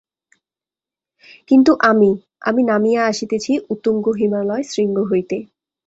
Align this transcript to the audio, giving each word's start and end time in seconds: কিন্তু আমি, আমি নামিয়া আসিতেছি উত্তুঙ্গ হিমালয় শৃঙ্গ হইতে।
কিন্তু 1.49 1.71
আমি, 1.89 2.11
আমি 2.41 2.61
নামিয়া 2.63 3.01
আসিতেছি 3.05 3.51
উত্তুঙ্গ 3.69 4.05
হিমালয় 4.19 4.63
শৃঙ্গ 4.63 4.97
হইতে। 5.11 5.37